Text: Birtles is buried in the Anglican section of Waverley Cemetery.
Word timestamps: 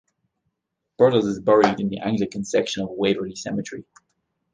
Birtles 0.99 1.27
is 1.27 1.39
buried 1.39 1.79
in 1.79 1.89
the 1.89 1.99
Anglican 1.99 2.43
section 2.43 2.81
of 2.81 2.89
Waverley 2.89 3.35
Cemetery. 3.35 3.85